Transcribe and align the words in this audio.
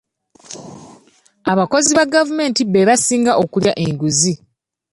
Abakozi 1.51 1.89
ba 1.97 2.05
gavumenti 2.13 2.61
be 2.71 2.81
basinga 2.89 3.31
okulya 3.43 3.73
enguzi. 3.85 4.33